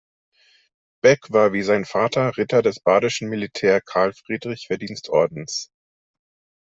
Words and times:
Beck 1.03 1.29
war 1.31 1.53
wie 1.53 1.61
sein 1.61 1.85
Vater 1.85 2.35
Ritter 2.35 2.63
des 2.63 2.79
badischen 2.79 3.29
Militär-Karl-Friedrich-Verdienstordens. 3.29 5.69